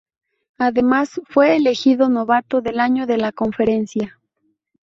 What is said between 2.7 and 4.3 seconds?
año de la conferencia.